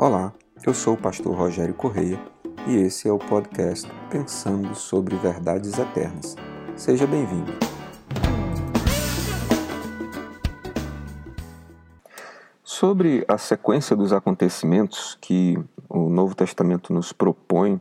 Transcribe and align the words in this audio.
Olá, 0.00 0.32
eu 0.64 0.72
sou 0.72 0.94
o 0.94 0.96
pastor 0.96 1.34
Rogério 1.34 1.74
Correia 1.74 2.20
e 2.68 2.76
esse 2.76 3.08
é 3.08 3.12
o 3.12 3.18
podcast 3.18 3.90
Pensando 4.08 4.72
sobre 4.76 5.16
Verdades 5.16 5.76
Eternas. 5.76 6.36
Seja 6.76 7.04
bem-vindo. 7.04 7.50
Sobre 12.62 13.24
a 13.26 13.36
sequência 13.36 13.96
dos 13.96 14.12
acontecimentos 14.12 15.18
que 15.20 15.58
o 15.88 16.08
Novo 16.08 16.32
Testamento 16.32 16.92
nos 16.92 17.12
propõe 17.12 17.80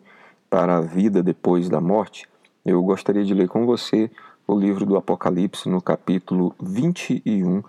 para 0.49 0.77
a 0.77 0.81
vida 0.81 1.21
depois 1.21 1.69
da 1.69 1.79
morte, 1.79 2.27
eu 2.65 2.81
gostaria 2.81 3.23
de 3.23 3.35
ler 3.35 3.47
com 3.47 3.63
você 3.63 4.09
o 4.47 4.57
livro 4.57 4.87
do 4.87 4.97
Apocalipse 4.97 5.69
no 5.69 5.79
capítulo 5.79 6.55
21, 6.59 7.61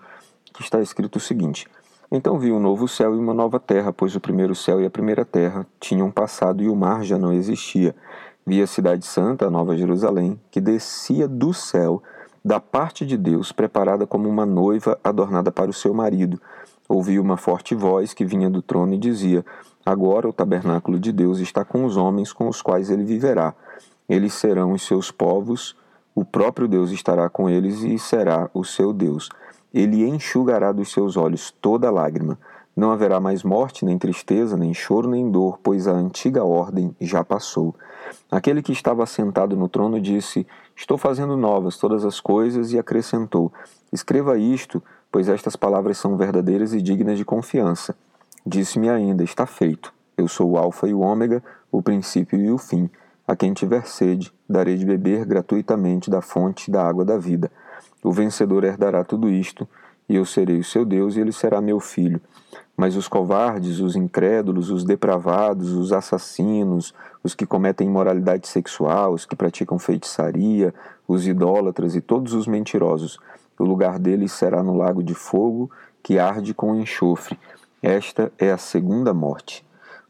que 0.51 0.63
está 0.63 0.81
escrito 0.81 1.17
o 1.17 1.19
seguinte: 1.19 1.67
então 2.11 2.39
vi 2.39 2.51
um 2.51 2.59
novo 2.59 2.87
céu 2.87 3.15
e 3.15 3.19
uma 3.19 3.33
nova 3.33 3.59
terra, 3.59 3.93
pois 3.93 4.15
o 4.15 4.19
primeiro 4.19 4.55
céu 4.55 4.81
e 4.81 4.85
a 4.85 4.89
primeira 4.89 5.23
terra 5.23 5.65
tinham 5.79 6.09
passado 6.09 6.63
e 6.63 6.67
o 6.67 6.75
mar 6.75 7.03
já 7.03 7.17
não 7.17 7.31
existia. 7.31 7.95
Vi 8.45 8.61
a 8.61 8.67
cidade 8.67 9.05
santa, 9.05 9.45
a 9.45 9.49
nova 9.49 9.77
Jerusalém, 9.77 10.39
que 10.49 10.59
descia 10.59 11.27
do 11.27 11.53
céu, 11.53 12.01
da 12.43 12.59
parte 12.59 13.05
de 13.05 13.15
Deus, 13.15 13.51
preparada 13.51 14.07
como 14.07 14.27
uma 14.27 14.45
noiva 14.45 14.99
adornada 15.03 15.51
para 15.51 15.69
o 15.69 15.73
seu 15.73 15.93
marido. 15.93 16.41
Ouvi 16.87 17.19
uma 17.19 17.37
forte 17.37 17.75
voz 17.75 18.11
que 18.11 18.25
vinha 18.25 18.49
do 18.49 18.63
trono 18.63 18.95
e 18.95 18.97
dizia: 18.97 19.45
Agora 19.85 20.27
o 20.27 20.33
tabernáculo 20.33 20.99
de 20.99 21.11
Deus 21.11 21.37
está 21.37 21.63
com 21.63 21.85
os 21.85 21.95
homens 21.95 22.33
com 22.33 22.47
os 22.47 22.59
quais 22.59 22.89
ele 22.89 23.03
viverá. 23.03 23.53
Eles 24.07 24.33
serão 24.33 24.71
os 24.71 24.81
seus 24.81 25.11
povos, 25.11 25.75
o 26.15 26.25
próprio 26.25 26.67
Deus 26.67 26.89
estará 26.89 27.29
com 27.29 27.47
eles 27.47 27.83
e 27.83 27.99
será 27.99 28.49
o 28.51 28.63
seu 28.63 28.91
Deus. 28.91 29.29
Ele 29.73 30.07
enxugará 30.07 30.71
dos 30.71 30.91
seus 30.91 31.15
olhos 31.15 31.51
toda 31.61 31.91
lágrima. 31.91 32.37
Não 32.75 32.91
haverá 32.91 33.19
mais 33.19 33.43
morte, 33.43 33.83
nem 33.83 33.97
tristeza, 33.97 34.55
nem 34.55 34.73
choro, 34.73 35.09
nem 35.09 35.29
dor, 35.29 35.59
pois 35.61 35.87
a 35.87 35.91
antiga 35.91 36.43
ordem 36.43 36.95
já 36.99 37.23
passou. 37.23 37.75
Aquele 38.31 38.61
que 38.61 38.71
estava 38.71 39.05
sentado 39.05 39.55
no 39.55 39.67
trono 39.67 39.99
disse: 39.99 40.47
Estou 40.75 40.97
fazendo 40.97 41.35
novas 41.35 41.77
todas 41.77 42.05
as 42.05 42.19
coisas, 42.19 42.71
e 42.71 42.79
acrescentou: 42.79 43.51
Escreva 43.91 44.37
isto, 44.37 44.81
pois 45.11 45.27
estas 45.27 45.55
palavras 45.55 45.97
são 45.97 46.15
verdadeiras 46.15 46.73
e 46.73 46.81
dignas 46.81 47.17
de 47.17 47.25
confiança. 47.25 47.95
Disse-me 48.45 48.89
ainda: 48.89 49.23
Está 49.23 49.45
feito. 49.45 49.93
Eu 50.17 50.27
sou 50.27 50.51
o 50.51 50.57
Alfa 50.57 50.87
e 50.87 50.93
o 50.93 50.99
Ômega, 50.99 51.43
o 51.71 51.81
princípio 51.81 52.39
e 52.39 52.51
o 52.51 52.57
fim. 52.57 52.89
A 53.27 53.35
quem 53.35 53.53
tiver 53.53 53.85
sede, 53.85 54.33
darei 54.49 54.75
de 54.75 54.85
beber 54.85 55.25
gratuitamente 55.25 56.09
da 56.09 56.21
fonte 56.21 56.71
da 56.71 56.87
água 56.87 57.05
da 57.05 57.17
vida. 57.17 57.51
O 58.03 58.11
vencedor 58.11 58.63
herdará 58.63 59.03
tudo 59.03 59.29
isto, 59.29 59.67
e 60.07 60.15
eu 60.15 60.25
serei 60.25 60.59
o 60.59 60.63
seu 60.63 60.85
Deus, 60.85 61.15
e 61.15 61.19
ele 61.19 61.31
será 61.31 61.61
meu 61.61 61.79
filho. 61.79 62.21
Mas 62.75 62.95
os 62.95 63.07
covardes, 63.07 63.79
os 63.79 63.95
incrédulos, 63.95 64.69
os 64.69 64.83
depravados, 64.83 65.71
os 65.73 65.91
assassinos, 65.91 66.93
os 67.23 67.35
que 67.35 67.45
cometem 67.45 67.87
imoralidade 67.87 68.47
sexual, 68.47 69.13
os 69.13 69.25
que 69.25 69.35
praticam 69.35 69.77
feitiçaria, 69.77 70.73
os 71.07 71.27
idólatras 71.27 71.95
e 71.95 72.01
todos 72.01 72.33
os 72.33 72.47
mentirosos, 72.47 73.19
o 73.57 73.65
lugar 73.65 73.99
deles 73.99 74.31
será 74.31 74.63
no 74.63 74.77
lago 74.77 75.03
de 75.03 75.13
fogo 75.13 75.69
que 76.01 76.17
arde 76.17 76.53
com 76.53 76.75
enxofre. 76.75 77.37
Esta 77.83 78.31
é 78.37 78.51
a 78.51 78.57
segunda 78.57 79.13
morte. 79.13 79.65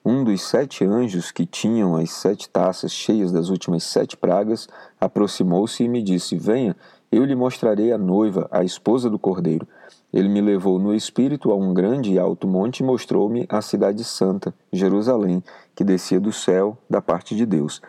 Um 0.06 0.24
dos 0.24 0.42
sete 0.44 0.86
anjos 0.86 1.32
que 1.32 1.46
tinham 1.46 1.96
as 1.96 2.12
sete 2.12 2.48
taças 2.48 2.92
cheias 2.92 3.32
das 3.32 3.50
últimas 3.50 3.84
sete 3.84 4.16
pragas 4.16 4.68
aproximou-se 5.00 5.84
e 5.84 5.90
me 5.90 6.02
disse: 6.02 6.38
Venha 6.38 6.76
eu 7.12 7.26
lhe 7.26 7.36
mostrarei 7.36 7.92
a 7.92 7.98
noiva, 7.98 8.48
a 8.52 8.64
esposa 8.64 9.10
do 9.10 9.18
cordeiro. 9.18 9.68
Ele 10.12 10.28
me 10.28 10.42
levou 10.42 10.80
no 10.80 10.94
espírito 10.94 11.52
a 11.52 11.56
um 11.56 11.74
grande 11.74 12.14
e 12.14 12.20
alto 12.20 12.48
monte 12.48 12.80
e 12.80 12.84
mostrou-me 12.84 13.46
a 13.50 13.62
cidade 13.62 14.04
santa, 14.04 14.54
Jerusalém, 14.72 15.44
que 15.76 15.84
descia 15.84 16.20
do 16.20 16.32
céu, 16.32 16.78
da 16.90 17.02
parte 17.02 17.36
de 17.36 17.46
Deus. 17.46 17.82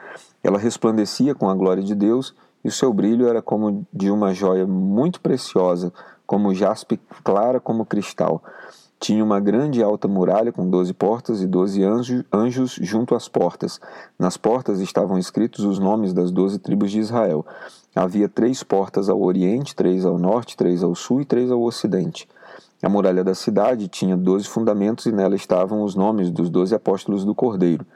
Ela 0.42 0.58
resplandecia 0.58 1.34
com 1.34 1.48
a 1.48 1.54
glória 1.54 1.82
de 1.82 1.94
Deus, 1.94 2.34
e 2.64 2.68
o 2.68 2.72
seu 2.72 2.92
brilho 2.92 3.26
era 3.26 3.40
como 3.40 3.86
de 3.92 4.10
uma 4.10 4.34
joia 4.34 4.66
muito 4.66 5.20
preciosa, 5.20 5.92
como 6.26 6.54
jaspe 6.54 7.00
clara 7.24 7.58
como 7.58 7.86
cristal. 7.86 8.42
Tinha 9.00 9.24
uma 9.24 9.40
grande 9.40 9.82
alta 9.82 10.06
muralha 10.06 10.52
com 10.52 10.68
doze 10.68 10.92
portas 10.92 11.40
e 11.40 11.46
doze 11.46 11.80
anjos 12.30 12.78
junto 12.82 13.14
às 13.14 13.28
portas. 13.28 13.80
Nas 14.18 14.36
portas 14.36 14.78
estavam 14.78 15.18
escritos 15.18 15.64
os 15.64 15.78
nomes 15.78 16.12
das 16.12 16.30
doze 16.30 16.58
tribos 16.58 16.90
de 16.90 17.00
Israel. 17.00 17.46
Havia 17.96 18.28
três 18.28 18.62
portas 18.62 19.08
ao 19.08 19.22
oriente, 19.22 19.74
três 19.74 20.04
ao 20.04 20.18
norte, 20.18 20.54
três 20.54 20.82
ao 20.82 20.94
sul 20.94 21.22
e 21.22 21.24
três 21.24 21.50
ao 21.50 21.62
ocidente. 21.62 22.28
A 22.82 22.90
muralha 22.90 23.24
da 23.24 23.34
cidade 23.34 23.88
tinha 23.88 24.14
doze 24.18 24.46
fundamentos 24.46 25.06
e 25.06 25.12
nela 25.12 25.34
estavam 25.34 25.82
os 25.82 25.94
nomes 25.94 26.30
dos 26.30 26.50
doze 26.50 26.74
apóstolos 26.74 27.24
do 27.24 27.34
Cordeiro. 27.34 27.86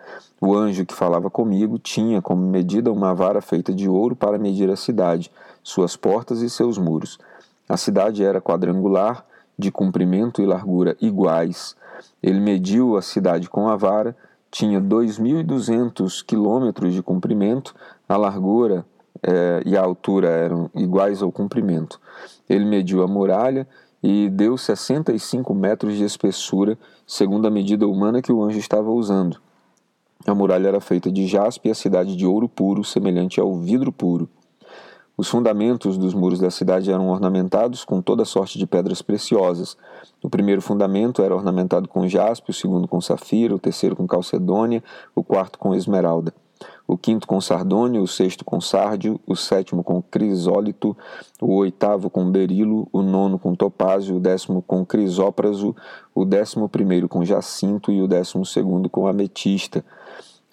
O 0.41 0.55
anjo 0.55 0.87
que 0.87 0.95
falava 0.95 1.29
comigo 1.29 1.79
tinha 1.79 2.23
como 2.23 2.47
medida 2.47 2.91
uma 2.91 3.15
vara 3.15 3.43
feita 3.43 3.75
de 3.75 3.87
ouro 3.91 4.17
para 4.17 4.39
medir 4.39 4.71
a 4.71 4.77
cidade, 4.77 5.31
suas 5.63 5.97
portas 5.97 6.41
e 6.41 6.49
seus 6.49 6.79
muros. 6.79 7.19
A 7.69 7.77
cidade 7.77 8.25
era 8.25 8.41
quadrangular 8.41 9.25
de 9.59 9.71
comprimento 9.71 10.43
e 10.43 10.47
largura 10.47 10.97
iguais. 11.01 11.77
Ele 12.23 12.41
mediu 12.41 12.97
a 12.97 13.03
cidade 13.03 13.49
com 13.49 13.69
a 13.69 13.77
vara, 13.77 14.17
tinha 14.51 14.81
2.200 14.81 16.25
quilômetros 16.25 16.95
de 16.95 17.03
comprimento, 17.03 17.75
a 18.09 18.17
largura 18.17 18.85
eh, 19.23 19.63
e 19.65 19.77
a 19.77 19.83
altura 19.83 20.29
eram 20.29 20.71
iguais 20.75 21.23
ao 21.23 21.33
comprimento. 21.33 22.01
Ele 22.49 22.65
mediu 22.65 23.03
a 23.03 23.09
muralha 23.09 23.67
e 24.03 24.29
deu 24.29 24.57
65 24.57 25.55
metros 25.55 25.97
de 25.97 26.05
espessura, 26.05 26.79
segundo 27.07 27.49
a 27.49 27.51
medida 27.51 27.87
humana 27.89 28.21
que 28.21 28.33
o 28.33 28.43
anjo 28.43 28.59
estava 28.59 28.91
usando. 28.91 29.39
A 30.27 30.35
muralha 30.35 30.69
era 30.69 30.81
feita 30.81 31.11
de 31.11 31.27
jaspe 31.27 31.69
e 31.69 31.73
a 31.73 31.75
cidade 31.75 32.17
de 32.17 32.27
ouro 32.27 32.49
puro, 32.49 32.85
semelhante 32.85 33.41
ao 33.41 33.55
vidro 33.57 33.91
puro. 33.91 34.29
Os 35.17 35.29
fundamentos 35.29 35.97
dos 35.97 36.13
muros 36.13 36.41
da 36.41 36.51
cidade 36.51 36.91
eram 36.91 37.09
ornamentados 37.09 37.85
com 37.85 38.03
toda 38.03 38.25
sorte 38.25 38.59
de 38.59 38.67
pedras 38.67 39.01
preciosas. 39.01 39.77
O 40.21 40.29
primeiro 40.29 40.61
fundamento 40.61 41.23
era 41.23 41.35
ornamentado 41.35 41.89
com 41.89 42.09
jaspe, 42.09 42.51
o 42.51 42.55
segundo 42.55 42.89
com 42.89 43.01
safira, 43.01 43.55
o 43.55 43.59
terceiro 43.59 43.95
com 43.95 44.09
calcedônia, 44.09 44.83
o 45.15 45.23
quarto 45.23 45.57
com 45.57 45.73
esmeralda. 45.73 46.35
O 46.87 46.99
quinto 46.99 47.27
com 47.29 47.41
sardônio, 47.41 48.03
o 48.03 48.09
sexto 48.09 48.45
com 48.45 48.61
sárdio, 48.61 49.21
o 49.27 49.37
sétimo 49.37 49.85
com 49.85 50.03
crisólito, 50.03 50.97
o 51.41 51.55
oitavo 51.55 52.11
com 52.11 52.31
berilo, 52.31 52.89
o 52.93 53.01
nono 53.01 53.39
com 53.39 53.55
topázio, 53.55 54.17
o 54.17 54.21
décimo 54.21 54.63
com 54.63 54.85
crisópraso, 54.85 55.75
o 56.15 56.25
décimo 56.25 56.69
primeiro 56.69 57.09
com 57.09 57.25
jacinto 57.25 57.93
e 57.93 58.03
o 58.03 58.09
décimo 58.09 58.45
segundo 58.45 58.91
com 58.91 59.07
ametista. 59.07 59.85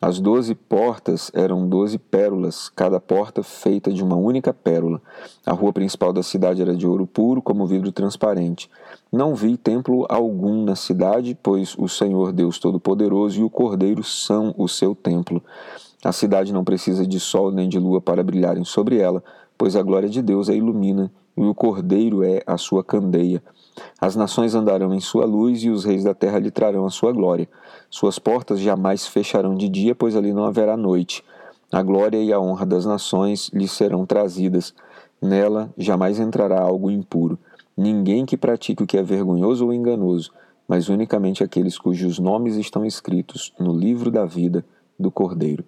As 0.04 0.20
doze 0.20 0.56
portas 0.56 1.30
eram 1.32 1.70
doze 1.70 2.00
pérolas, 2.00 2.70
cada 2.70 3.00
porta 3.00 3.44
feita 3.44 3.94
de 3.94 4.04
uma 4.04 4.16
única 4.16 4.52
pérola. 4.52 5.00
A 5.46 5.54
rua 5.54 5.72
principal 5.72 6.12
da 6.12 6.24
cidade 6.24 6.60
era 6.60 6.76
de 6.76 6.88
ouro 6.88 7.06
puro, 7.06 7.40
como 7.40 7.68
vidro 7.68 7.92
transparente. 7.92 8.68
Não 9.12 9.36
vi 9.36 9.56
templo 9.58 10.08
algum 10.10 10.64
na 10.64 10.76
cidade, 10.76 11.38
pois 11.44 11.76
o 11.78 11.88
Senhor 11.88 12.32
Deus 12.32 12.58
Todo-Poderoso 12.58 13.42
e 13.42 13.44
o 13.44 13.50
Cordeiro 13.50 14.04
são 14.04 14.56
o 14.58 14.68
seu 14.68 14.96
templo. 14.96 15.40
A 16.04 16.12
cidade 16.12 16.52
não 16.52 16.64
precisa 16.64 17.06
de 17.06 17.20
sol 17.20 17.52
nem 17.52 17.70
de 17.70 17.78
lua 17.78 18.02
para 18.02 18.24
brilharem 18.24 18.66
sobre 18.66 18.98
ela, 18.98 19.24
pois 19.56 19.76
a 19.76 19.84
glória 19.84 20.10
de 20.10 20.24
Deus 20.24 20.50
a 20.50 20.56
ilumina 20.56 21.12
e 21.38 21.44
o 21.44 21.54
Cordeiro 21.54 22.24
é 22.24 22.42
a 22.48 22.58
sua 22.58 22.84
candeia. 22.84 23.44
As 24.00 24.16
nações 24.16 24.56
andarão 24.56 24.94
em 24.94 25.00
sua 25.00 25.26
luz 25.26 25.64
e 25.64 25.70
os 25.70 25.86
reis 25.86 26.04
da 26.04 26.14
terra 26.14 26.40
lhe 26.40 26.52
trarão 26.52 26.86
a 26.86 26.90
sua 26.90 27.12
glória. 27.12 27.48
Suas 27.90 28.20
portas 28.20 28.60
jamais 28.60 29.08
fecharão 29.08 29.56
de 29.56 29.70
dia, 29.70 29.96
pois 29.96 30.16
ali 30.16 30.34
não 30.34 30.46
haverá 30.46 30.76
noite. 30.76 31.24
A 31.72 31.82
glória 31.82 32.18
e 32.18 32.34
a 32.34 32.40
honra 32.40 32.66
das 32.66 32.86
nações 32.86 33.50
lhe 33.54 33.68
serão 33.68 34.06
trazidas. 34.06 34.74
Nela 35.22 35.74
jamais 35.78 36.20
entrará 36.20 36.60
algo 36.60 36.92
impuro. 36.92 37.40
Ninguém 37.78 38.26
que 38.26 38.36
pratique 38.36 38.84
o 38.84 38.88
que 38.88 38.98
é 38.98 39.04
vergonhoso 39.04 39.66
ou 39.66 39.74
enganoso, 39.74 40.32
mas 40.68 40.90
unicamente 40.90 41.44
aqueles 41.44 41.78
cujos 41.78 42.20
nomes 42.20 42.56
estão 42.56 42.86
escritos 42.86 43.54
no 43.60 43.74
livro 43.74 44.12
da 44.12 44.26
vida 44.26 44.66
do 45.00 45.10
Cordeiro. 45.10 45.64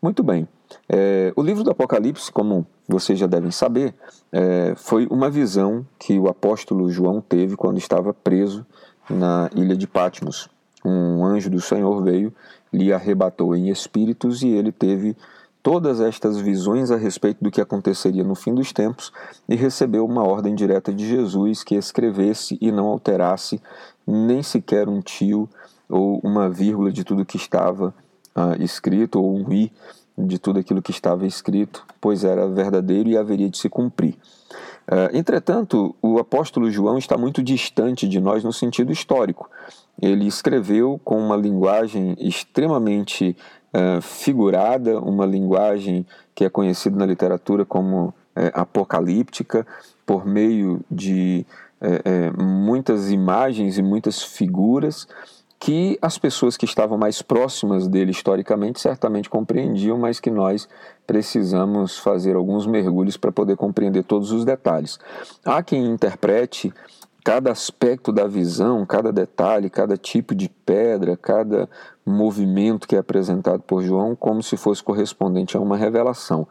Muito 0.00 0.22
bem. 0.22 0.46
É, 0.88 1.32
o 1.36 1.42
livro 1.42 1.62
do 1.62 1.70
Apocalipse, 1.70 2.30
como 2.30 2.66
vocês 2.88 3.18
já 3.18 3.26
devem 3.26 3.50
saber, 3.50 3.94
é, 4.32 4.74
foi 4.76 5.06
uma 5.10 5.30
visão 5.30 5.86
que 5.98 6.18
o 6.18 6.28
apóstolo 6.28 6.90
João 6.90 7.20
teve 7.20 7.56
quando 7.56 7.78
estava 7.78 8.12
preso 8.12 8.66
na 9.08 9.50
ilha 9.54 9.76
de 9.76 9.86
Patmos. 9.86 10.48
Um 10.84 11.24
anjo 11.24 11.48
do 11.48 11.60
Senhor 11.60 12.02
veio, 12.02 12.32
lhe 12.72 12.92
arrebatou 12.92 13.56
em 13.56 13.70
espíritos 13.70 14.42
e 14.42 14.48
ele 14.48 14.70
teve 14.70 15.16
todas 15.62 15.98
estas 15.98 16.38
visões 16.38 16.90
a 16.90 16.96
respeito 16.96 17.42
do 17.42 17.50
que 17.50 17.60
aconteceria 17.60 18.22
no 18.22 18.34
fim 18.34 18.54
dos 18.54 18.70
tempos 18.70 19.10
e 19.48 19.54
recebeu 19.54 20.04
uma 20.04 20.22
ordem 20.22 20.54
direta 20.54 20.92
de 20.92 21.08
Jesus 21.08 21.64
que 21.64 21.74
escrevesse 21.74 22.58
e 22.60 22.70
não 22.70 22.86
alterasse 22.88 23.58
nem 24.06 24.42
sequer 24.42 24.90
um 24.90 25.00
tio 25.00 25.48
ou 25.88 26.20
uma 26.22 26.50
vírgula 26.50 26.92
de 26.92 27.02
tudo 27.02 27.24
que 27.24 27.38
estava 27.38 27.94
uh, 28.36 28.62
escrito 28.62 29.18
ou 29.18 29.34
um 29.34 29.50
i 29.50 29.72
de 30.16 30.38
tudo 30.38 30.60
aquilo 30.60 30.80
que 30.80 30.90
estava 30.90 31.26
escrito, 31.26 31.84
pois 32.00 32.24
era 32.24 32.46
verdadeiro 32.46 33.08
e 33.08 33.16
haveria 33.16 33.50
de 33.50 33.58
se 33.58 33.68
cumprir. 33.68 34.16
entretanto, 35.12 35.94
o 36.00 36.18
apóstolo 36.18 36.70
João 36.70 36.98
está 36.98 37.16
muito 37.16 37.42
distante 37.42 38.08
de 38.08 38.20
nós 38.20 38.44
no 38.44 38.52
sentido 38.52 38.92
histórico. 38.92 39.50
Ele 40.00 40.26
escreveu 40.26 41.00
com 41.04 41.18
uma 41.18 41.36
linguagem 41.36 42.16
extremamente 42.18 43.36
uh, 43.72 44.00
figurada, 44.00 45.00
uma 45.00 45.26
linguagem 45.26 46.06
que 46.34 46.44
é 46.44 46.50
conhecida 46.50 46.96
na 46.96 47.06
literatura 47.06 47.64
como 47.64 48.08
uh, 48.08 48.14
apocalíptica, 48.52 49.66
por 50.06 50.26
meio 50.26 50.80
de 50.90 51.46
muitas 52.38 53.10
imagens 53.10 53.76
e 53.76 53.82
muitas 53.82 54.22
figuras 54.22 55.06
que 55.64 55.98
as 56.02 56.18
pessoas 56.18 56.58
que 56.58 56.66
estavam 56.66 56.98
mais 56.98 57.22
próximas 57.22 57.88
dele 57.88 58.10
historicamente 58.10 58.78
certamente 58.78 59.30
compreendiam, 59.30 59.96
mas 59.96 60.20
que 60.20 60.30
nós 60.30 60.68
precisamos 61.06 61.98
fazer 61.98 62.36
alguns 62.36 62.66
mergulhos 62.66 63.16
para 63.16 63.32
poder 63.32 63.56
compreender 63.56 64.04
todos 64.04 64.30
os 64.30 64.44
detalhes. 64.44 64.98
Há 65.42 65.62
quem 65.62 65.86
interprete 65.86 66.70
cada 67.24 67.50
aspecto 67.50 68.12
da 68.12 68.26
visão, 68.26 68.84
cada 68.84 69.10
detalhe, 69.10 69.70
cada 69.70 69.96
tipo 69.96 70.34
de 70.34 70.50
pedra, 70.50 71.16
cada 71.16 71.66
movimento 72.04 72.86
que 72.86 72.94
é 72.94 72.98
apresentado 72.98 73.62
por 73.62 73.82
João 73.82 74.14
como 74.14 74.42
se 74.42 74.58
fosse 74.58 74.82
correspondente 74.82 75.56
a 75.56 75.60
uma 75.60 75.78
revelação. 75.78 76.46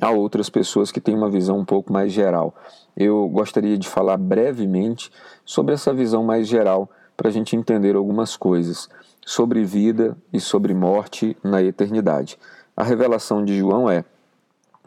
Há 0.00 0.10
outras 0.12 0.48
pessoas 0.48 0.90
que 0.90 0.98
têm 0.98 1.14
uma 1.14 1.28
visão 1.28 1.58
um 1.58 1.64
pouco 1.66 1.92
mais 1.92 2.10
geral. 2.10 2.54
Eu 2.96 3.28
gostaria 3.28 3.76
de 3.76 3.86
falar 3.86 4.16
brevemente 4.16 5.12
sobre 5.44 5.74
essa 5.74 5.92
visão 5.92 6.24
mais 6.24 6.48
geral 6.48 6.88
para 7.16 7.28
a 7.28 7.32
gente 7.32 7.56
entender 7.56 7.96
algumas 7.96 8.36
coisas 8.36 8.88
sobre 9.24 9.64
vida 9.64 10.16
e 10.32 10.38
sobre 10.38 10.74
morte 10.74 11.36
na 11.42 11.62
eternidade. 11.62 12.38
A 12.76 12.84
revelação 12.84 13.44
de 13.44 13.58
João 13.58 13.90
é: 13.90 14.04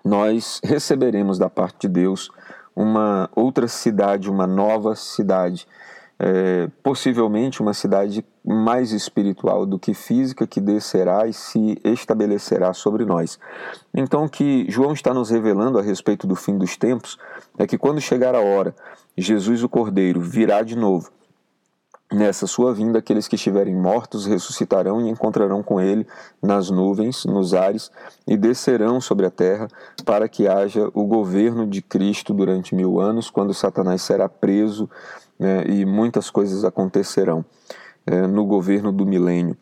nós 0.04 0.62
receberemos 0.64 1.38
da 1.38 1.50
parte 1.50 1.88
de 1.88 1.90
Deus 1.90 2.30
uma 2.76 3.30
outra 3.36 3.68
cidade, 3.68 4.30
uma 4.30 4.48
nova 4.48 4.96
cidade, 4.96 5.68
é, 6.18 6.70
possivelmente 6.81 7.62
uma 7.62 7.74
cidade 7.74 8.24
mais 8.46 8.92
espiritual 8.92 9.66
do 9.66 9.78
que 9.78 9.94
física, 9.94 10.48
que 10.48 10.62
descerá 10.62 11.28
e 11.28 11.34
se 11.34 11.78
estabelecerá 11.84 12.74
sobre 12.74 13.06
nós. 13.06 13.38
Então, 13.94 14.26
o 14.26 14.30
que 14.30 14.66
João 14.70 14.94
está 14.94 15.14
nos 15.14 15.30
revelando 15.30 15.78
a 15.78 15.81
respeito 15.81 16.26
do 16.26 16.36
fim 16.36 16.58
dos 16.58 16.78
tempos 16.78 17.18
é 17.58 17.68
que 17.68 17.78
quando 17.78 18.00
chegar 18.00 18.36
a 18.36 18.40
hora, 18.40 18.74
Jesus, 19.18 19.64
o 19.64 19.70
Cordeiro, 19.70 20.22
virá 20.22 20.62
de 20.62 20.78
novo 20.78 21.12
Nessa 22.11 22.47
sua 22.47 22.73
vinda, 22.73 22.97
aqueles 22.97 23.27
que 23.27 23.35
estiverem 23.35 23.75
mortos 23.75 24.25
ressuscitarão 24.25 25.00
e 25.00 25.09
encontrarão 25.09 25.61
com 25.61 25.79
ele 25.79 26.07
nas 26.41 26.71
nuvens, 26.71 27.23
nos 27.23 27.53
ares, 27.53 27.91
e 28.27 28.35
descerão 28.35 29.00
sobre 29.00 29.27
a 29.27 29.29
terra, 29.29 29.67
para 30.03 30.27
que 30.27 30.47
haja 30.47 30.89
o 30.95 31.06
governo 31.06 31.67
de 31.67 31.83
Cristo 31.83 32.33
durante 32.33 32.73
mil 32.73 33.00
anos, 33.00 33.29
quando 33.29 33.53
Satanás 33.53 34.01
será 34.01 34.27
preso 34.27 34.89
né, 35.38 35.63
e 35.67 35.85
muitas 35.85 36.31
coisas 36.31 36.65
acontecerão 36.65 37.45
é, 38.07 38.25
no 38.25 38.44
governo 38.44 38.91
do 38.91 39.06
milênio. 39.06 39.56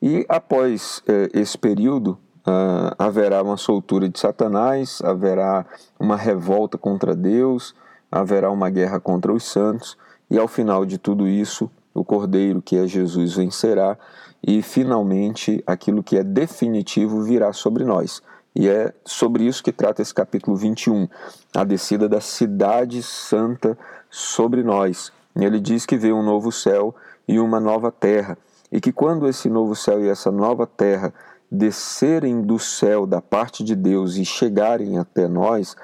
E 0.00 0.26
após 0.28 1.02
é, 1.08 1.30
esse 1.32 1.56
período, 1.56 2.18
ah, 2.46 2.94
haverá 2.98 3.42
uma 3.42 3.56
soltura 3.56 4.08
de 4.08 4.18
Satanás, 4.18 5.00
haverá 5.02 5.64
uma 5.98 6.16
revolta 6.16 6.76
contra 6.76 7.16
Deus, 7.16 7.74
haverá 8.12 8.50
uma 8.50 8.68
guerra 8.68 9.00
contra 9.00 9.32
os 9.32 9.44
santos, 9.44 9.96
e 10.30 10.38
ao 10.38 10.46
final 10.46 10.84
de 10.84 10.98
tudo 10.98 11.26
isso, 11.26 11.70
o 11.98 12.04
Cordeiro, 12.04 12.62
que 12.62 12.76
é 12.76 12.86
Jesus, 12.86 13.34
vencerá 13.34 13.98
e 14.46 14.62
finalmente 14.62 15.62
aquilo 15.66 16.02
que 16.02 16.16
é 16.16 16.22
definitivo 16.22 17.22
virá 17.22 17.52
sobre 17.52 17.84
nós. 17.84 18.22
E 18.54 18.68
é 18.68 18.92
sobre 19.04 19.44
isso 19.44 19.62
que 19.62 19.72
trata 19.72 20.02
esse 20.02 20.12
capítulo 20.12 20.56
21, 20.56 21.08
a 21.54 21.64
descida 21.64 22.08
da 22.08 22.20
cidade 22.20 23.02
santa 23.02 23.78
sobre 24.10 24.62
nós. 24.62 25.12
Ele 25.36 25.60
diz 25.60 25.86
que 25.86 25.96
vê 25.96 26.12
um 26.12 26.22
novo 26.22 26.50
céu 26.50 26.94
e 27.26 27.38
uma 27.38 27.60
nova 27.60 27.92
terra, 27.92 28.36
e 28.72 28.80
que 28.80 28.92
quando 28.92 29.28
esse 29.28 29.48
novo 29.48 29.76
céu 29.76 30.04
e 30.04 30.08
essa 30.08 30.30
nova 30.30 30.66
terra 30.66 31.12
descerem 31.50 32.42
do 32.42 32.58
céu 32.58 33.06
da 33.06 33.20
parte 33.20 33.62
de 33.62 33.74
Deus 33.76 34.16
e 34.16 34.24
chegarem 34.24 34.98
até 34.98 35.28
nós, 35.28 35.76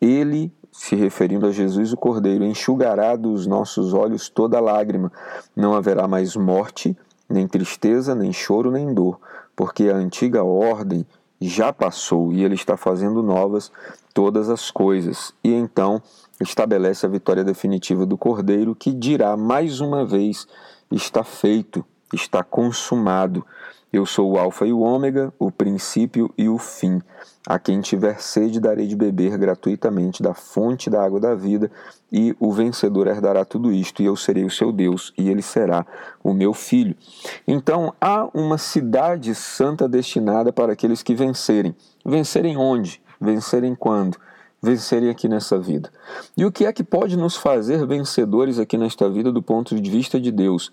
ele 0.00 0.52
se 0.74 0.96
referindo 0.96 1.46
a 1.46 1.52
Jesus 1.52 1.92
o 1.92 1.96
Cordeiro, 1.96 2.44
enxugará 2.44 3.14
dos 3.14 3.46
nossos 3.46 3.94
olhos 3.94 4.28
toda 4.28 4.58
lágrima. 4.58 5.10
Não 5.54 5.72
haverá 5.72 6.08
mais 6.08 6.34
morte, 6.34 6.96
nem 7.28 7.46
tristeza, 7.46 8.12
nem 8.12 8.32
choro, 8.32 8.72
nem 8.72 8.92
dor, 8.92 9.20
porque 9.54 9.88
a 9.88 9.94
antiga 9.94 10.42
ordem 10.42 11.06
já 11.40 11.72
passou 11.72 12.32
e 12.32 12.42
ele 12.42 12.56
está 12.56 12.76
fazendo 12.76 13.22
novas 13.22 13.70
todas 14.12 14.50
as 14.50 14.68
coisas. 14.68 15.32
E 15.44 15.54
então 15.54 16.02
estabelece 16.40 17.06
a 17.06 17.08
vitória 17.08 17.44
definitiva 17.44 18.04
do 18.04 18.18
Cordeiro, 18.18 18.74
que 18.74 18.92
dirá 18.92 19.36
mais 19.36 19.80
uma 19.80 20.04
vez: 20.04 20.44
está 20.90 21.22
feito, 21.22 21.84
está 22.12 22.42
consumado. 22.42 23.46
Eu 23.94 24.04
sou 24.04 24.32
o 24.32 24.36
Alfa 24.36 24.66
e 24.66 24.72
o 24.72 24.80
Ômega, 24.80 25.32
o 25.38 25.52
princípio 25.52 26.28
e 26.36 26.48
o 26.48 26.58
fim. 26.58 27.00
A 27.46 27.60
quem 27.60 27.80
tiver 27.80 28.20
sede, 28.20 28.58
darei 28.58 28.88
de 28.88 28.96
beber 28.96 29.38
gratuitamente 29.38 30.20
da 30.20 30.34
fonte 30.34 30.90
da 30.90 31.00
água 31.00 31.20
da 31.20 31.32
vida, 31.32 31.70
e 32.10 32.34
o 32.40 32.50
vencedor 32.50 33.06
herdará 33.06 33.44
tudo 33.44 33.70
isto, 33.70 34.02
e 34.02 34.06
eu 34.06 34.16
serei 34.16 34.44
o 34.44 34.50
seu 34.50 34.72
Deus, 34.72 35.12
e 35.16 35.30
ele 35.30 35.42
será 35.42 35.86
o 36.24 36.34
meu 36.34 36.52
filho. 36.52 36.96
Então, 37.46 37.94
há 38.00 38.28
uma 38.34 38.58
cidade 38.58 39.32
santa 39.32 39.88
destinada 39.88 40.52
para 40.52 40.72
aqueles 40.72 41.00
que 41.00 41.14
vencerem. 41.14 41.72
Vencerem 42.04 42.56
onde? 42.56 43.00
Vencerem 43.20 43.76
quando? 43.76 44.18
vencerem 44.64 45.10
aqui 45.10 45.28
nessa 45.28 45.58
vida. 45.58 45.90
E 46.34 46.44
o 46.44 46.50
que 46.50 46.64
é 46.64 46.72
que 46.72 46.82
pode 46.82 47.18
nos 47.18 47.36
fazer 47.36 47.86
vencedores 47.86 48.58
aqui 48.58 48.78
nesta 48.78 49.10
vida 49.10 49.30
do 49.30 49.42
ponto 49.42 49.78
de 49.78 49.90
vista 49.90 50.18
de 50.18 50.32
Deus? 50.32 50.72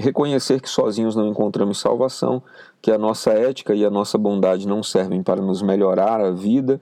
Reconhecer 0.00 0.60
que 0.60 0.68
sozinhos 0.68 1.14
não 1.14 1.28
encontramos 1.28 1.78
salvação, 1.78 2.42
que 2.80 2.90
a 2.90 2.98
nossa 2.98 3.30
ética 3.30 3.74
e 3.74 3.84
a 3.84 3.90
nossa 3.90 4.16
bondade 4.16 4.66
não 4.66 4.82
servem 4.82 5.22
para 5.22 5.40
nos 5.40 5.62
melhorar 5.62 6.20
a 6.20 6.30
vida 6.30 6.80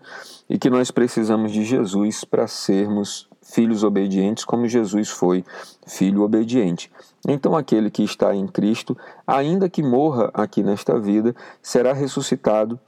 e 0.49 0.59
que 0.59 0.71
nós 0.71 0.91
precisamos 0.91 1.53
de 1.53 1.65
Jesus 1.65 2.25
para 2.25 2.47
sermos 2.47 3.29
filhos 3.43 3.83
obedientes, 3.83 4.45
como 4.45 4.69
Jesus 4.69 5.09
foi 5.09 5.45
filho 5.87 6.23
obediente. 6.23 6.91
Então, 7.27 7.57
aquele 7.57 7.91
que 7.91 8.03
está 8.03 8.35
em 8.35 8.47
Cristo, 8.47 8.97
ainda 9.27 9.69
que 9.69 9.83
morra 9.83 10.31
aqui 10.35 10.63
nesta 10.63 10.99
vida, 10.99 11.35
será 11.63 11.93
ressuscitado, 11.93 12.79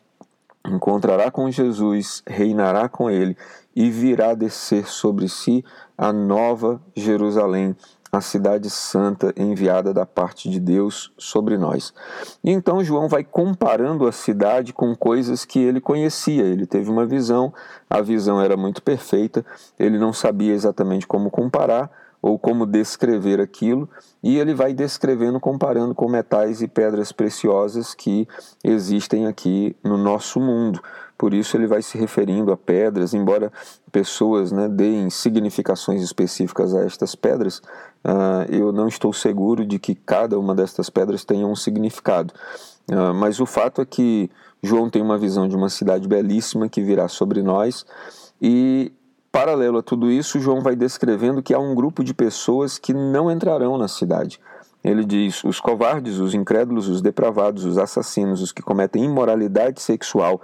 encontrará 0.67 1.31
com 1.31 1.51
Jesus, 1.51 2.23
reinará 2.27 2.89
com 2.89 3.11
ele 3.11 3.37
e 3.75 3.91
virá 3.91 4.35
descer 4.35 4.87
sobre 4.87 5.29
si 5.29 5.65
a 5.97 6.13
nova 6.13 6.81
Jerusalém 6.95 7.75
a 8.13 8.21
cidade 8.21 8.69
santa 8.69 9.33
enviada 9.37 9.95
da 9.95 10.05
parte 10.05 10.51
de 10.51 10.59
Deus 10.59 11.13
sobre 11.17 11.57
nós. 11.57 11.95
E 12.43 12.51
então 12.51 12.83
João 12.83 13.09
vai 13.09 13.23
comparando 13.23 14.07
a 14.07 14.13
cidade 14.13 14.73
com 14.73 14.95
coisas 14.97 15.45
que 15.45 15.61
ele 15.61 15.81
conhecia. 15.81 16.45
Ele 16.45 16.67
teve 16.67 16.91
uma 16.91 17.07
visão, 17.07 17.53
a 17.89 18.01
visão 18.01 18.41
era 18.41 18.57
muito 18.57 18.83
perfeita, 18.83 19.45
ele 19.79 19.99
não 19.99 20.13
sabia 20.13 20.55
exatamente 20.55 21.07
como 21.07 21.31
comparar 21.31 21.91
ou 22.23 22.39
como 22.39 22.67
descrever 22.67 23.41
aquilo, 23.41 23.89
e 24.23 24.39
ele 24.39 24.55
vai 24.55 24.75
descrevendo 24.75 25.41
comparando 25.41 25.95
com 25.95 26.09
metais 26.09 26.61
e 26.61 26.69
pedras 26.69 27.13
preciosas 27.13 27.95
que 27.95 28.29
existem 28.63 29.27
aqui 29.27 29.75
no 29.83 29.97
nosso 29.97 30.39
mundo. 30.39 30.81
Por 31.17 31.35
isso 31.35 31.57
ele 31.57 31.67
vai 31.67 31.83
se 31.83 31.99
referindo 31.99 32.51
a 32.51 32.57
pedras, 32.57 33.13
embora 33.13 33.53
pessoas 33.93 34.53
né, 34.53 34.69
deem 34.69 35.11
significações 35.11 36.03
específicas 36.03 36.75
a 36.75 36.83
estas 36.83 37.15
pedras, 37.15 37.59
uh, 38.05 38.49
eu 38.49 38.73
não 38.73 38.89
estou 38.89 39.13
seguro 39.13 39.67
de 39.67 39.79
que 39.79 39.95
cada 39.95 40.39
uma 40.39 40.55
destas 40.55 40.89
pedras 40.89 41.25
tenha 41.25 41.47
um 41.47 41.55
significado. 41.55 42.33
Uh, 42.91 43.13
mas 43.15 43.39
o 43.39 43.45
fato 43.45 43.83
é 43.83 43.85
que 43.85 44.31
João 44.63 44.89
tem 44.89 45.03
uma 45.03 45.19
visão 45.19 45.47
de 45.47 45.57
uma 45.57 45.69
cidade 45.69 46.09
belíssima 46.09 46.69
que 46.69 46.83
virá 46.83 47.09
sobre 47.09 47.43
nós 47.43 47.85
e 48.41 48.93
Paralelo 49.33 49.79
a 49.79 49.83
tudo 49.83 50.11
isso, 50.11 50.41
João 50.41 50.61
vai 50.61 50.75
descrevendo 50.75 51.43
que 51.43 51.55
há 51.55 51.59
um 51.59 51.75
grupo 51.75 52.03
de 52.03 52.13
pessoas 52.13 52.79
que 52.79 52.93
não 52.93 53.31
entrarão 53.31 53.79
na 53.79 53.87
cidade. 53.87 54.41
Ele 54.83 55.05
diz: 55.05 55.45
os 55.45 55.61
covardes, 55.61 56.19
os 56.19 56.35
incrédulos, 56.35 56.89
os 56.89 57.03
depravados, 57.03 57.65
os 57.65 57.77
assassinos, 57.77 58.41
os 58.41 58.51
que 58.51 58.63
cometem 58.63 59.05
imoralidade 59.05 59.81
sexual. 59.81 60.41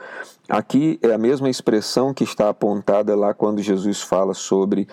Aqui 0.49 0.99
é 1.03 1.13
a 1.13 1.19
mesma 1.19 1.49
expressão 1.49 2.13
que 2.13 2.23
está 2.23 2.51
apontada 2.51 3.17
lá 3.17 3.33
quando 3.33 3.63
Jesus 3.63 4.03
fala 4.03 4.35
sobre 4.35 4.87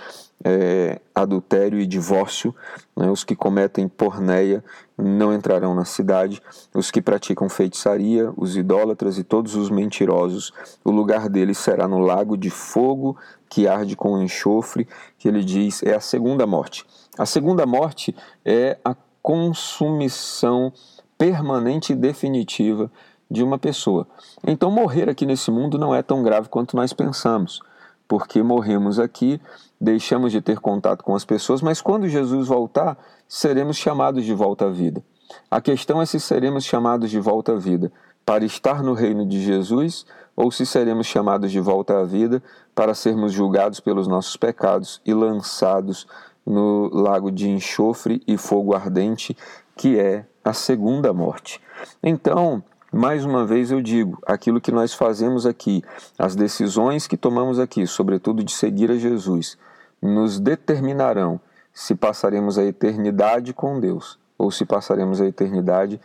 é, 0.43 0.99
adultério 1.13 1.77
e 1.77 1.85
divórcio. 1.85 2.55
Né? 2.95 3.09
Os 3.11 3.25
que 3.25 3.35
cometem 3.35 3.87
porneia 3.87 4.63
não 4.97 5.33
entrarão 5.33 5.75
na 5.75 5.83
cidade. 5.83 6.41
Os 6.73 6.89
que 6.89 7.01
praticam 7.01 7.49
feitiçaria, 7.49 8.31
os 8.37 8.55
idólatras 8.55 9.17
e 9.17 9.23
todos 9.23 9.55
os 9.55 9.69
mentirosos, 9.69 10.53
o 10.85 10.91
lugar 10.91 11.27
deles 11.27 11.57
será 11.57 11.85
no 11.85 11.99
lago 11.99 12.37
de 12.37 12.49
fogo 12.49 13.17
que 13.53 13.67
arde 13.67 13.95
com 13.95 14.19
enxofre, 14.19 14.87
que 15.19 15.27
ele 15.27 15.43
diz 15.43 15.83
é 15.83 15.93
a 15.93 15.99
segunda 15.99 16.47
morte. 16.47 16.83
A 17.15 17.23
segunda 17.23 17.67
morte 17.67 18.15
é 18.43 18.79
a 18.83 18.95
consumição 19.21 20.73
permanente 21.19 21.93
e 21.93 21.95
definitiva 21.95 22.91
de 23.29 23.43
uma 23.43 23.59
pessoa. 23.59 24.07
Então, 24.45 24.71
morrer 24.71 25.07
aqui 25.07 25.23
nesse 25.23 25.51
mundo 25.51 25.77
não 25.77 25.93
é 25.93 26.01
tão 26.01 26.23
grave 26.23 26.49
quanto 26.49 26.75
nós 26.75 26.93
pensamos. 26.93 27.61
porque 28.07 28.43
morremos 28.43 28.99
aqui, 28.99 29.39
deixamos 29.79 30.31
de 30.31 30.41
ter 30.41 30.59
contato 30.59 31.03
com 31.03 31.15
as 31.15 31.23
pessoas, 31.23 31.61
mas 31.61 31.81
quando 31.81 32.07
Jesus 32.07 32.47
voltar, 32.47 32.97
seremos 33.27 33.77
chamados 33.77 34.25
de 34.25 34.33
volta 34.33 34.65
à 34.65 34.69
vida. 34.69 35.01
A 35.49 35.61
questão 35.61 36.01
é 36.01 36.05
se 36.05 36.19
seremos 36.19 36.65
chamados 36.65 37.09
de 37.09 37.19
volta 37.19 37.53
à 37.53 37.55
vida 37.55 37.91
para 38.25 38.43
estar 38.45 38.83
no 38.83 38.93
reino 38.93 39.25
de 39.25 39.41
Jesus 39.41 40.05
ou 40.35 40.51
se 40.51 40.65
seremos 40.65 41.07
chamados 41.07 41.51
de 41.51 41.59
volta 41.59 41.99
à 41.99 42.03
vida 42.03 42.41
para 42.75 42.93
sermos 42.93 43.31
julgados 43.31 43.79
pelos 43.79 44.07
nossos 44.07 44.35
pecados 44.35 45.01
e 45.05 45.13
lançados 45.13 46.07
no 46.45 46.89
lago 46.93 47.31
de 47.31 47.49
enxofre 47.49 48.21
e 48.27 48.37
fogo 48.37 48.75
ardente, 48.75 49.35
que 49.75 49.99
é 49.99 50.25
a 50.43 50.53
segunda 50.53 51.13
morte. 51.13 51.61
Então, 52.01 52.63
mais 52.91 53.25
uma 53.25 53.45
vez 53.45 53.71
eu 53.71 53.81
digo, 53.81 54.19
aquilo 54.25 54.59
que 54.59 54.71
nós 54.71 54.93
fazemos 54.93 55.45
aqui, 55.45 55.83
as 56.17 56.35
decisões 56.35 57.07
que 57.07 57.17
tomamos 57.17 57.59
aqui, 57.59 57.87
sobretudo 57.87 58.43
de 58.43 58.51
seguir 58.51 58.91
a 58.91 58.95
Jesus, 58.95 59.57
nos 60.01 60.39
determinarão 60.39 61.39
se 61.73 61.95
passaremos 61.95 62.57
a 62.57 62.63
eternidade 62.63 63.53
com 63.53 63.79
Deus 63.79 64.19
ou 64.37 64.51
se 64.51 64.65
passaremos 64.65 65.21
a 65.21 65.25
eternidade 65.25 65.99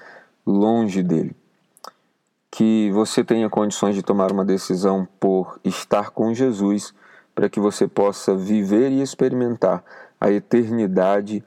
longe 0.47 1.03
dele 1.03 1.37
que 2.51 2.91
você 2.93 3.23
tenha 3.23 3.49
condições 3.49 3.95
de 3.95 4.03
tomar 4.03 4.33
uma 4.33 4.45
decisão 4.45 5.07
por 5.21 5.61
estar 5.65 6.11
com 6.11 6.33
Jesus, 6.33 6.95
para 7.35 7.49
que 7.49 7.61
você 7.61 7.87
possa 7.87 8.35
viver 8.35 8.91
e 8.91 9.03
experimentar 9.03 9.85
a 10.21 10.31
eternidade 10.31 11.45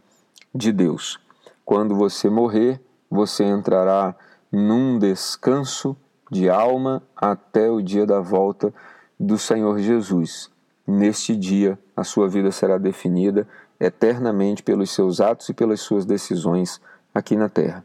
de 0.54 0.72
Deus. 0.72 1.20
Quando 1.66 1.96
você 1.96 2.30
morrer, 2.30 2.80
você 3.10 3.44
entrará 3.44 4.16
num 4.52 4.98
descanso 4.98 5.96
de 6.32 6.50
alma 6.50 7.04
até 7.16 7.70
o 7.70 7.82
dia 7.82 8.06
da 8.06 8.20
volta 8.20 8.74
do 9.20 9.38
Senhor 9.38 9.80
Jesus. 9.80 10.50
Neste 10.88 11.36
dia, 11.36 11.78
a 11.96 12.04
sua 12.04 12.28
vida 12.28 12.52
será 12.52 12.78
definida 12.78 13.48
eternamente 13.80 14.64
pelos 14.64 14.92
seus 14.92 15.20
atos 15.20 15.50
e 15.50 15.54
pelas 15.54 15.82
suas 15.82 16.06
decisões 16.06 16.80
aqui 17.14 17.36
na 17.36 17.50
terra. 17.50 17.84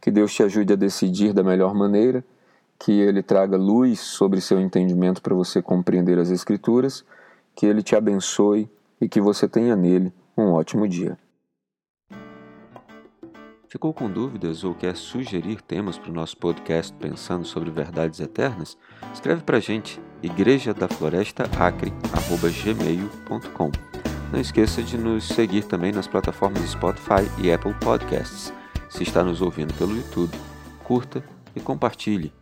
Que 0.00 0.10
Deus 0.10 0.32
te 0.32 0.42
ajude 0.42 0.72
a 0.72 0.76
decidir 0.76 1.32
da 1.32 1.42
melhor 1.42 1.74
maneira 1.74 2.24
que 2.84 2.90
ele 2.90 3.22
traga 3.22 3.56
luz 3.56 4.00
sobre 4.00 4.40
seu 4.40 4.60
entendimento 4.60 5.22
para 5.22 5.36
você 5.36 5.62
compreender 5.62 6.18
as 6.18 6.30
Escrituras, 6.30 7.04
que 7.54 7.64
ele 7.64 7.80
te 7.80 7.94
abençoe 7.94 8.68
e 9.00 9.08
que 9.08 9.20
você 9.20 9.46
tenha 9.46 9.76
nele 9.76 10.12
um 10.36 10.50
ótimo 10.50 10.88
dia. 10.88 11.16
Ficou 13.68 13.94
com 13.94 14.10
dúvidas 14.10 14.64
ou 14.64 14.74
quer 14.74 14.96
sugerir 14.96 15.62
temas 15.62 15.96
para 15.96 16.10
o 16.10 16.12
nosso 16.12 16.36
podcast 16.36 16.92
Pensando 16.94 17.44
sobre 17.44 17.70
Verdades 17.70 18.18
Eternas? 18.18 18.76
Escreve 19.14 19.42
para 19.42 19.58
a 19.58 19.60
gente, 19.60 20.02
igreja 20.20 20.74
da 20.74 20.88
floresta 20.88 21.44
acre@gmail.com. 21.56 23.70
Não 24.32 24.40
esqueça 24.40 24.82
de 24.82 24.98
nos 24.98 25.28
seguir 25.28 25.66
também 25.66 25.92
nas 25.92 26.08
plataformas 26.08 26.68
Spotify 26.68 27.30
e 27.40 27.52
Apple 27.52 27.74
Podcasts. 27.74 28.52
Se 28.90 29.04
está 29.04 29.22
nos 29.22 29.40
ouvindo 29.40 29.72
pelo 29.74 29.96
YouTube, 29.96 30.36
curta 30.82 31.22
e 31.54 31.60
compartilhe. 31.60 32.41